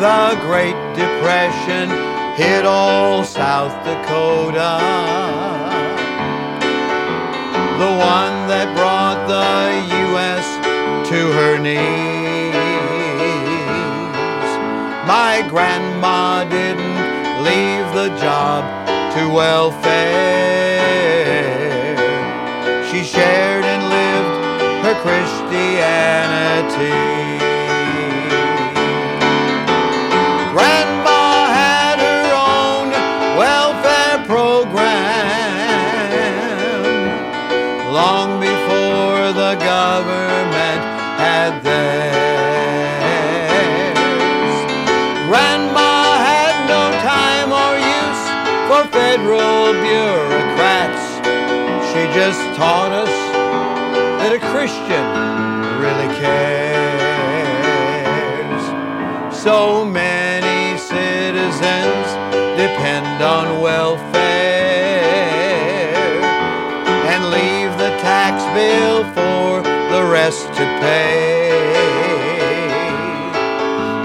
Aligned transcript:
the 0.00 0.32
Great 0.40 0.80
Depression 0.96 1.92
hit 2.34 2.64
all 2.64 3.22
South 3.22 3.84
Dakota. 3.84 4.80
The 7.76 7.92
one 8.00 8.48
that 8.48 8.72
brought 8.74 9.28
the 9.28 9.84
U.S. 10.08 10.56
to 11.10 11.30
her 11.36 11.58
knees. 11.58 12.54
My 15.06 15.42
grandma 15.50 16.44
didn't 16.48 17.44
leave 17.44 17.92
the 17.92 18.08
job 18.18 18.64
to 19.12 19.28
welfare. 19.28 20.80
She 22.90 23.04
shared 23.04 23.66
and 23.66 23.82
lived 23.92 24.82
her 24.82 24.94
Christianity. 25.02 27.09
Government 40.30 40.82
had 41.18 41.52
theirs. 41.66 41.90
Grandma 45.26 45.92
had 46.30 46.54
no 46.74 46.82
time 47.14 47.50
or 47.62 47.72
use 47.98 48.24
for 48.68 48.82
federal 48.98 49.72
bureaucrats. 49.86 51.04
She 51.90 52.02
just 52.20 52.42
taught 52.56 52.92
us 53.04 53.14
that 54.20 54.32
a 54.38 54.40
Christian 54.52 55.06
really 55.82 56.10
cares. 56.22 56.64
So 59.44 59.84
many 59.84 60.19
to 70.30 70.64
pay. 70.80 71.50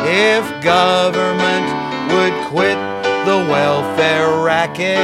If 0.08 0.44
government 0.64 1.68
would 2.12 2.34
quit 2.48 2.78
the 3.28 3.46
welfare 3.48 4.44
racket, 4.44 4.98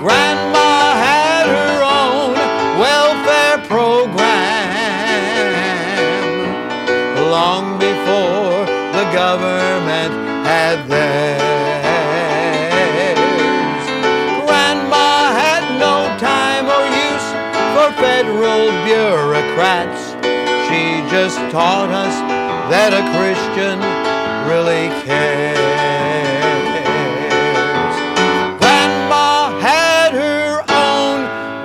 Grandma 0.00 0.94
had 0.96 1.46
her 1.46 1.82
own 1.84 2.32
welfare 2.80 3.58
program 3.68 4.00
long 7.30 7.78
before 7.78 8.64
the 8.96 9.04
government 9.12 10.29
had 10.44 10.86
theirs. 10.88 11.50
Grandma 14.46 15.32
had 15.32 15.64
no 15.78 15.96
time 16.18 16.66
or 16.66 16.84
use 17.08 17.28
for 17.74 17.88
federal 18.00 18.70
bureaucrats. 18.84 20.02
She 20.68 20.82
just 21.10 21.38
taught 21.50 21.90
us 21.90 22.14
that 22.70 22.92
a 22.94 23.02
Christian 23.16 23.78
really 24.48 24.88
cares. 25.04 25.58
Grandma 28.60 29.58
had 29.60 30.12
her 30.12 30.62
own 30.68 31.18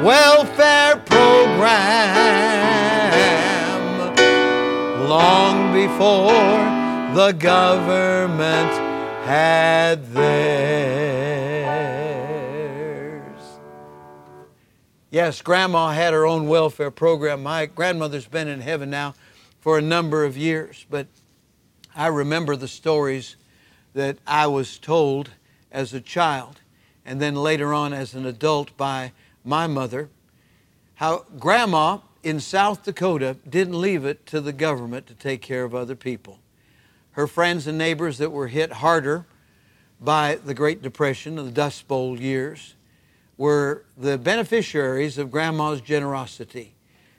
welfare 0.03 0.95
program 1.05 2.16
long 5.07 5.71
before 5.73 6.84
the 7.13 7.31
government 7.38 8.71
had 9.25 10.05
theirs. 10.13 10.25
Yes, 15.11 15.41
Grandma 15.41 15.91
had 15.91 16.13
her 16.13 16.25
own 16.25 16.47
welfare 16.47 16.91
program. 16.91 17.44
My 17.44 17.67
grandmother's 17.67 18.27
been 18.27 18.47
in 18.47 18.61
heaven 18.61 18.89
now 18.89 19.13
for 19.61 19.77
a 19.77 19.81
number 19.81 20.25
of 20.25 20.35
years, 20.38 20.85
but 20.89 21.07
I 21.95 22.07
remember 22.07 22.55
the 22.55 22.67
stories 22.67 23.35
that 23.94 24.17
I 24.27 24.47
was 24.47 24.77
told 24.77 25.29
as 25.71 25.94
a 25.94 26.01
child 26.01 26.59
and 27.05 27.21
then 27.21 27.35
later 27.35 27.73
on 27.73 27.94
as 27.94 28.13
an 28.13 28.25
adult 28.25 28.75
by 28.77 29.11
my 29.44 29.67
mother. 29.67 30.09
How 30.95 31.25
Grandma 31.39 31.99
in 32.23 32.39
South 32.39 32.83
Dakota 32.83 33.38
didn't 33.47 33.79
leave 33.79 34.03
it 34.03 34.25
to 34.25 34.41
the 34.41 34.51
government 34.51 35.07
to 35.07 35.13
take 35.13 35.41
care 35.41 35.63
of 35.63 35.75
other 35.75 35.95
people. 35.95 36.39
Her 37.15 37.27
friends 37.27 37.65
and 37.65 37.77
neighbors 37.77 38.17
that 38.17 38.33
were 38.33 38.49
hit 38.49 38.73
harder 38.73 39.25
by 40.01 40.35
the 40.35 40.53
Great 40.53 40.81
Depression 40.81 41.39
and 41.39 41.47
the 41.47 41.51
Dust 41.51 41.87
Bowl 41.87 42.19
years 42.19 42.75
were 43.37 43.85
the 43.97 44.17
beneficiaries 44.17 45.17
of 45.17 45.31
Grandma's 45.31 45.79
generosity. 45.79 46.73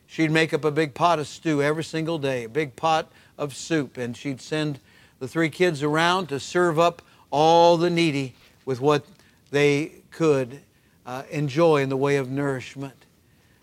She'd 0.07 0.31
make 0.31 0.53
up 0.53 0.67
a 0.67 0.71
big 0.71 0.93
pot 0.93 1.19
of 1.19 1.27
stew 1.27 1.63
every 1.63 1.83
single 1.83 2.19
day, 2.19 2.45
a 2.45 2.49
big 2.51 2.77
pot 2.77 3.11
of 3.39 3.57
soup, 3.57 3.97
and 3.97 4.15
she'd 4.15 4.43
send 4.43 4.81
the 5.19 5.27
three 5.27 5.49
kids 5.49 5.83
around 5.83 6.27
to 6.27 6.41
serve 6.41 6.79
up 6.79 7.01
all 7.31 7.79
the 7.79 7.89
needy 7.89 8.35
with 8.67 8.83
what 8.83 9.07
they 9.51 9.93
could 10.11 10.61
uh, 11.07 11.23
enjoy 11.31 11.81
in 11.81 11.89
the 11.89 11.97
way 11.97 12.17
of 12.17 12.31
nourishment. 12.31 13.07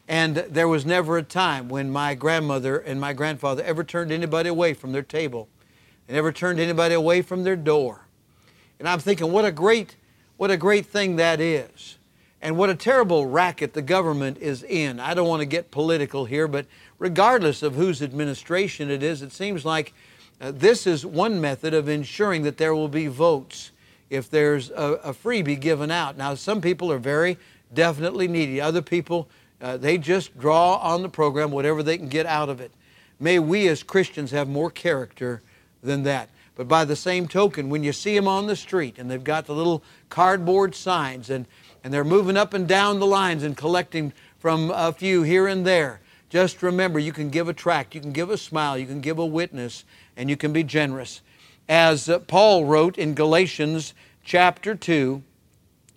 And 0.08 0.38
there 0.38 0.68
was 0.68 0.84
never 0.84 1.20
a 1.20 1.24
time 1.24 1.70
when 1.70 1.92
my 1.92 2.16
grandmother 2.16 2.80
and 2.80 3.00
my 3.00 3.14
grandfather 3.14 3.62
ever 3.62 3.84
turned 3.84 4.12
anybody 4.12 4.50
away 4.50 4.74
from 4.74 4.94
their 4.94 5.04
table. 5.04 5.48
They 6.08 6.14
never 6.14 6.32
turned 6.32 6.60
anybody 6.60 6.96
away 6.96 7.22
from 7.22 7.44
their 7.44 7.56
door. 7.56 8.06
And 8.80 8.88
I'm 8.88 9.00
thinking, 9.00 9.32
what 9.32 9.46
a 9.46 9.52
great, 9.52 9.96
what 10.38 10.52
a 10.52 10.58
great 10.58 10.86
thing 10.86 11.16
that 11.16 11.40
is. 11.40 11.98
And 12.42 12.58
what 12.58 12.70
a 12.70 12.76
terrible 12.76 13.26
racket 13.26 13.74
the 13.74 13.82
government 13.82 14.38
is 14.40 14.64
in. 14.64 15.00
I 15.00 15.14
don't 15.14 15.30
want 15.30 15.40
to 15.40 15.46
get 15.46 15.72
political 15.72 16.26
here, 16.26 16.48
but 16.48 16.66
regardless 17.00 17.64
of 17.64 17.76
whose 17.76 18.02
administration 18.02 18.92
it 18.92 19.02
is, 19.02 19.22
it 19.22 19.32
seems 19.32 19.64
like 19.64 19.94
uh, 20.42 20.52
this 20.54 20.86
is 20.86 21.06
one 21.06 21.40
method 21.40 21.74
of 21.74 21.88
ensuring 21.88 22.44
that 22.44 22.58
there 22.58 22.76
will 22.76 22.90
be 22.90 23.08
votes 23.08 23.72
if 24.10 24.30
there's 24.30 24.72
a, 24.72 25.00
a 25.04 25.14
freebie 25.14 25.58
given 25.58 25.90
out. 25.90 26.18
Now, 26.18 26.36
some 26.36 26.60
people 26.60 26.92
are 26.92 27.00
very 27.00 27.38
definitely 27.74 28.28
needy. 28.28 28.60
Other 28.60 28.82
people, 28.82 29.30
uh, 29.62 29.78
they 29.78 29.98
just 29.98 30.38
draw 30.38 30.76
on 30.76 31.02
the 31.02 31.10
program 31.10 31.50
whatever 31.50 31.82
they 31.82 31.98
can 31.98 32.10
get 32.10 32.26
out 32.26 32.50
of 32.50 32.60
it. 32.60 32.72
May 33.22 33.40
we 33.40 33.70
as 33.70 33.84
Christians 33.84 34.32
have 34.32 34.50
more 34.50 34.70
character 34.70 35.42
than 35.84 36.04
that. 36.04 36.30
But 36.56 36.68
by 36.68 36.86
the 36.86 36.96
same 36.96 37.28
token, 37.28 37.70
when 37.70 37.84
you 37.84 37.94
see 37.94 38.16
them 38.16 38.28
on 38.28 38.48
the 38.48 38.56
street 38.56 38.98
and 38.98 39.10
they've 39.10 39.24
got 39.24 39.46
the 39.46 39.56
little 39.56 39.84
cardboard 40.10 40.76
signs 40.76 41.30
and, 41.30 41.46
and 41.84 41.94
they're 41.94 42.04
moving 42.04 42.38
up 42.38 42.54
and 42.54 42.68
down 42.68 43.00
the 43.00 43.08
lines 43.08 43.44
and 43.44 43.58
collecting 43.58 44.14
from 44.40 44.70
a 44.72 44.94
few 44.94 45.24
here 45.24 45.48
and 45.48 45.66
there, 45.66 46.00
just 46.30 46.62
remember 46.62 47.00
you 47.00 47.14
can 47.14 47.30
give 47.30 47.48
a 47.48 47.54
tract, 47.54 47.96
you 47.96 48.02
can 48.02 48.12
give 48.12 48.30
a 48.30 48.38
smile, 48.38 48.78
you 48.78 48.86
can 48.86 49.02
give 49.02 49.20
a 49.20 49.26
witness, 49.26 49.84
and 50.16 50.30
you 50.30 50.38
can 50.38 50.54
be 50.54 50.64
generous. 50.64 51.22
As 51.68 52.10
uh, 52.10 52.20
Paul 52.20 52.66
wrote 52.66 52.98
in 52.98 53.14
Galatians 53.14 53.94
chapter 54.24 54.76
2, 54.76 55.22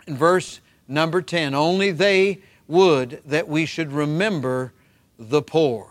in 0.07 0.17
verse 0.17 0.61
number 0.89 1.21
10, 1.21 1.55
only 1.55 1.91
they 1.91 2.41
would 2.69 3.21
that 3.27 3.49
we 3.49 3.67
should 3.67 3.93
remember 3.93 4.73
the 5.19 5.43
poor. 5.43 5.89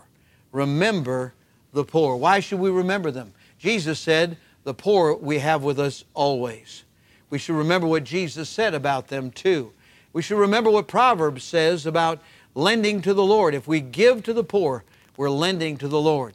Remember 0.52 1.34
the 1.72 1.84
poor. 1.84 2.16
Why 2.16 2.40
should 2.40 2.60
we 2.60 2.70
remember 2.70 3.10
them? 3.10 3.32
Jesus 3.58 3.98
said, 3.98 4.36
The 4.64 4.74
poor 4.74 5.14
we 5.14 5.38
have 5.38 5.62
with 5.62 5.78
us 5.78 6.04
always. 6.14 6.84
We 7.30 7.38
should 7.38 7.56
remember 7.56 7.86
what 7.86 8.04
Jesus 8.04 8.48
said 8.48 8.74
about 8.74 9.08
them 9.08 9.30
too. 9.30 9.72
We 10.12 10.22
should 10.22 10.38
remember 10.38 10.70
what 10.70 10.88
Proverbs 10.88 11.44
says 11.44 11.86
about 11.86 12.22
lending 12.54 13.02
to 13.02 13.12
the 13.12 13.24
Lord. 13.24 13.54
If 13.54 13.68
we 13.68 13.80
give 13.80 14.22
to 14.24 14.32
the 14.32 14.44
poor, 14.44 14.84
we're 15.16 15.30
lending 15.30 15.76
to 15.78 15.88
the 15.88 16.00
Lord. 16.00 16.34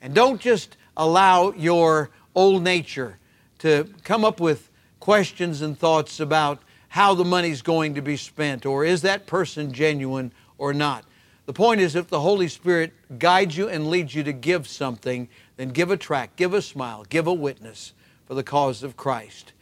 And 0.00 0.14
don't 0.14 0.40
just 0.40 0.76
allow 0.96 1.52
your 1.52 2.10
old 2.34 2.62
nature 2.62 3.18
to 3.58 3.88
come 4.04 4.24
up 4.24 4.40
with 4.40 4.70
questions 5.00 5.62
and 5.62 5.78
thoughts 5.78 6.20
about 6.20 6.60
how 6.88 7.14
the 7.14 7.24
money's 7.24 7.62
going 7.62 7.94
to 7.94 8.02
be 8.02 8.16
spent 8.16 8.66
or 8.66 8.84
is 8.84 9.02
that 9.02 9.26
person 9.26 9.72
genuine 9.72 10.32
or 10.58 10.74
not. 10.74 11.04
The 11.46 11.52
point 11.52 11.80
is, 11.80 11.96
if 11.96 12.08
the 12.08 12.20
Holy 12.20 12.48
Spirit 12.48 12.92
guides 13.18 13.56
you 13.56 13.68
and 13.68 13.88
leads 13.88 14.14
you 14.14 14.22
to 14.22 14.32
give 14.32 14.68
something, 14.68 15.28
then 15.56 15.70
give 15.70 15.90
a 15.90 15.96
tract, 15.96 16.36
give 16.36 16.54
a 16.54 16.62
smile, 16.62 17.04
give 17.08 17.26
a 17.26 17.32
witness 17.32 17.92
for 18.26 18.34
the 18.34 18.44
cause 18.44 18.82
of 18.82 18.96
Christ. 18.96 19.52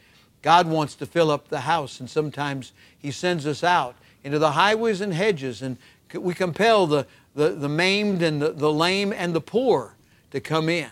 God 0.41 0.67
wants 0.67 0.95
to 0.95 1.05
fill 1.05 1.31
up 1.31 1.47
the 1.47 1.61
house, 1.61 1.99
and 1.99 2.09
sometimes 2.09 2.73
He 2.97 3.11
sends 3.11 3.47
us 3.47 3.63
out 3.63 3.95
into 4.23 4.37
the 4.37 4.51
highways 4.51 5.01
and 5.01 5.13
hedges, 5.13 5.61
and 5.61 5.77
we 6.13 6.33
compel 6.33 6.85
the, 6.87 7.07
the, 7.35 7.49
the 7.49 7.69
maimed 7.69 8.21
and 8.21 8.41
the, 8.41 8.51
the 8.51 8.71
lame 8.71 9.11
and 9.11 9.33
the 9.33 9.41
poor 9.41 9.95
to 10.31 10.39
come 10.39 10.69
in 10.69 10.89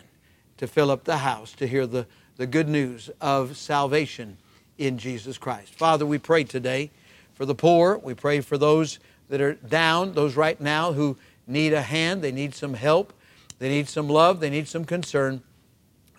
to 0.58 0.68
fill 0.68 0.92
up 0.92 1.04
the 1.04 1.18
house 1.18 1.54
to 1.54 1.68
hear 1.68 1.86
the, 1.86 2.06
the 2.38 2.48
good 2.48 2.68
news 2.68 3.10
of 3.22 3.58
salvation 3.58 4.38
in 4.78 4.98
Jesus 4.98 5.38
Christ. 5.38 5.74
Father, 5.76 6.06
we 6.06 6.18
pray 6.18 6.44
today 6.44 6.92
for 7.34 7.46
the 7.46 7.56
poor. 7.56 7.98
We 7.98 8.14
pray 8.14 8.42
for 8.42 8.58
those 8.58 9.00
that 9.30 9.42
are 9.42 9.54
down, 9.54 10.14
those 10.14 10.36
right 10.36 10.60
now 10.60 10.92
who 10.92 11.18
need 11.48 11.74
a 11.74 11.82
hand, 11.82 12.22
they 12.22 12.32
need 12.32 12.54
some 12.54 12.74
help, 12.74 13.14
they 13.60 13.70
need 13.70 13.88
some 13.88 14.10
love, 14.10 14.40
they 14.40 14.50
need 14.50 14.68
some 14.68 14.86
concern. 14.86 15.42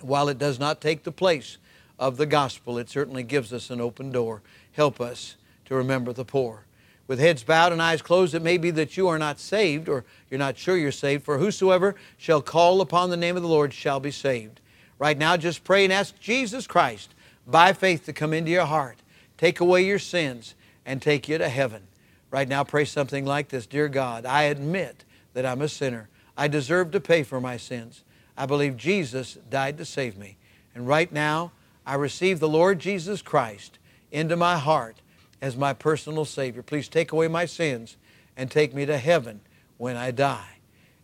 While 0.01 0.29
it 0.29 0.39
does 0.39 0.59
not 0.59 0.81
take 0.81 1.03
the 1.03 1.13
place 1.13 1.59
of 1.99 2.17
the 2.17 2.27
gospel, 2.27 2.79
it 2.79 2.89
certainly 2.89 3.23
gives 3.23 3.53
us 3.53 3.71
an 3.71 3.81
open 3.81 4.11
door. 4.11 4.43
Help 4.73 5.01
us 5.01 5.37
to 5.67 5.75
remember 5.75 6.13
the 6.13 6.25
poor. 6.25 6.65
With 7.07 7.19
heads 7.19 7.43
bowed 7.43 7.73
and 7.73 7.83
eyes 7.83 8.03
closed, 8.03 8.35
it 8.35 8.43
may 8.43 8.57
be 8.57 8.71
that 8.71 8.97
you 8.97 9.09
are 9.09 9.19
not 9.19 9.41
saved 9.41 9.89
or 9.89 10.05
you're 10.31 10.39
not 10.39 10.57
sure 10.57 10.77
you're 10.77 10.93
saved. 10.93 11.25
For 11.25 11.39
whosoever 11.39 11.97
shall 12.17 12.41
call 12.41 12.81
upon 12.81 13.11
the 13.11 13.17
name 13.17 13.37
of 13.37 13.43
the 13.43 13.49
Lord 13.49 13.75
shall 13.75 13.99
be 13.99 14.13
saved. 14.13 14.61
Right 14.99 15.19
now, 15.19 15.37
just 15.37 15.65
pray 15.65 15.83
and 15.83 15.93
ask 15.93 16.19
Jesus 16.21 16.67
Christ 16.67 17.15
by 17.47 17.73
faith 17.73 18.05
to 18.07 18.13
come 18.13 18.33
into 18.33 18.51
your 18.51 18.67
heart, 18.67 18.99
take 19.37 19.59
away 19.59 19.85
your 19.85 19.99
sins, 19.99 20.55
and 20.87 21.03
take 21.03 21.29
you 21.29 21.37
to 21.39 21.49
heaven. 21.49 21.83
Right 22.31 22.49
now, 22.49 22.63
pray 22.65 22.85
something 22.85 23.25
like 23.25 23.49
this 23.49 23.67
Dear 23.67 23.89
God, 23.89 24.25
I 24.25 24.45
admit 24.45 25.05
that 25.35 25.47
I'm 25.47 25.63
a 25.63 25.69
sinner. 25.69 26.09
I 26.37 26.49
deserve 26.49 26.93
to 26.93 27.01
pay 27.01 27.23
for 27.23 27.41
my 27.41 27.57
sins. 27.57 28.05
I 28.37 28.47
believe 28.47 28.77
Jesus 28.77 29.39
died 29.51 29.77
to 29.79 29.85
save 29.85 30.17
me. 30.17 30.37
And 30.75 30.87
right 30.87 31.11
now, 31.13 31.53
I 31.85 31.95
receive 31.95 32.41
the 32.41 32.49
Lord 32.49 32.79
Jesus 32.79 33.21
Christ 33.21 33.79
into 34.11 34.37
my 34.37 34.57
heart 34.57 35.03
as 35.43 35.57
my 35.57 35.73
personal 35.73 36.25
Savior. 36.25 36.63
Please 36.63 36.89
take 36.89 37.13
away 37.13 37.29
my 37.29 37.47
sins 37.47 37.97
and 38.37 38.51
take 38.51 38.75
me 38.75 38.87
to 38.87 38.97
heaven 38.97 39.41
when 39.77 39.97
I 39.97 40.11
die. 40.11 40.59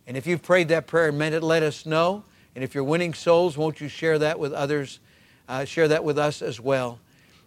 And 0.06 0.17
if 0.17 0.26
you've 0.26 0.43
prayed 0.43 0.69
that 0.69 0.87
prayer 0.87 1.08
and 1.08 1.19
meant 1.19 1.34
it, 1.34 1.43
let 1.43 1.62
us 1.62 1.84
know. 1.84 2.25
And 2.55 2.62
if 2.62 2.75
you're 2.75 2.84
winning 2.84 3.12
souls, 3.12 3.58
won't 3.58 3.81
you 3.81 3.88
share 3.88 4.19
that 4.20 4.38
with 4.38 4.52
others? 4.52 5.00
Uh, 5.49 5.64
share 5.64 5.88
that 5.88 6.05
with 6.05 6.19
us 6.19 6.40
as 6.43 6.61
well. 6.61 7.00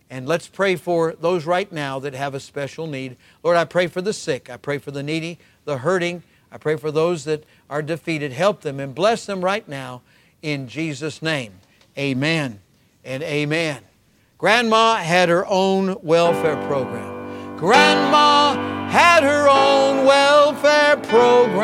And 0.10 0.28
let's 0.28 0.48
pray 0.48 0.76
for 0.76 1.14
those 1.14 1.46
right 1.46 1.72
now 1.72 2.00
that 2.00 2.14
have 2.14 2.34
a 2.34 2.40
special 2.40 2.88
need. 2.88 3.16
Lord, 3.44 3.58
I 3.58 3.66
pray 3.66 3.88
for 3.88 4.02
the 4.02 4.14
sick. 4.14 4.50
I 4.50 4.58
pray 4.58 4.80
for 4.80 4.92
the 4.92 5.04
needy, 5.04 5.38
the 5.66 5.78
hurting. 5.80 6.24
I 6.52 6.58
pray 6.58 6.78
for 6.78 6.92
those 6.92 7.26
that 7.26 7.44
are 7.70 7.84
defeated. 7.84 8.32
Help 8.32 8.62
them 8.62 8.80
and 8.80 8.96
bless 8.96 9.26
them 9.26 9.46
right 9.46 9.68
now 9.68 10.02
in 10.42 10.68
Jesus' 10.68 11.22
name. 11.22 11.54
Amen 11.98 12.60
and 13.06 13.22
amen. 13.22 13.84
Grandma 14.40 14.96
had 14.96 15.30
her 15.30 15.46
own 15.46 15.98
welfare 16.02 16.56
program. 16.68 17.58
Grandma 17.58 18.54
had 18.90 19.22
her 19.22 19.48
own 19.50 20.06
welfare 20.06 20.96
program 20.98 21.60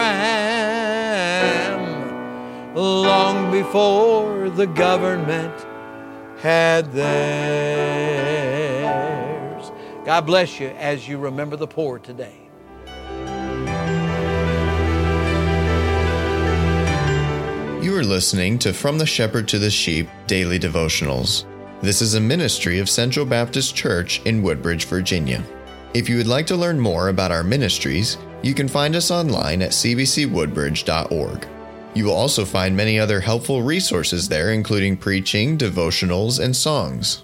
long 2.75 3.50
before 3.51 4.50
the 4.50 4.68
government 4.68 5.65
had 6.39 6.92
theirs. 6.92 7.94
God 10.06 10.28
bless 10.28 10.60
you 10.60 10.68
as 10.68 11.07
you 11.07 11.18
remember 11.18 11.56
the 11.56 11.66
poor 11.66 11.98
today. 11.98 12.36
You 17.84 17.98
are 17.98 18.04
listening 18.04 18.60
to 18.60 18.72
From 18.72 19.00
the 19.00 19.06
Shepherd 19.07 19.48
to 19.48 19.57
the 19.57 19.72
Sheep 19.72 20.07
Daily 20.28 20.60
Devotionals. 20.60 21.46
This 21.81 22.04
is 22.04 22.13
a 22.13 22.19
ministry 22.19 22.78
of 22.78 22.88
Central 22.88 23.25
Baptist 23.25 23.75
Church 23.75 24.22
in 24.25 24.44
Woodbridge, 24.44 24.86
Virginia. 24.86 25.44
If 25.96 26.07
you 26.07 26.18
would 26.18 26.28
like 26.28 26.46
to 26.48 26.56
learn 26.56 26.80
more 26.80 27.10
about 27.10 27.31
our 27.31 27.44
ministries, 27.44 28.19
you 28.44 28.54
can 28.54 28.68
find 28.68 28.96
us 28.96 29.10
online 29.10 29.63
at 29.63 29.72
cbcwoodbridge.org. 29.72 31.48
You 31.96 32.06
will 32.06 32.13
also 32.13 32.46
find 32.46 32.78
many 32.78 33.00
other 33.00 33.22
helpful 33.22 33.63
resources 33.63 34.30
there, 34.30 34.52
including 34.52 34.98
preaching, 34.98 35.57
devotionals, 35.57 36.44
and 36.44 36.56
songs. 36.56 37.24